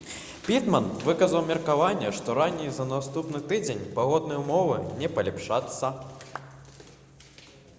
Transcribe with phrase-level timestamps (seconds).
[0.45, 5.93] пітман выказаў меркаванне што раней за наступны тыдзень пагодныя ўмовы не палепшацца